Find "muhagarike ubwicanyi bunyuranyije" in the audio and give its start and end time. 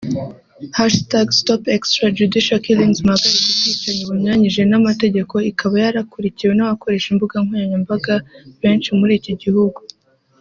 3.05-4.61